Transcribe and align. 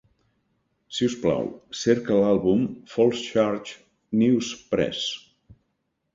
Si 0.99 1.09
us 1.09 1.15
plau, 1.25 1.45
cerca 1.81 2.17
l'àlbum 2.21 2.65
Falls 2.95 3.23
Church 3.27 3.75
News-Press. 4.25 5.07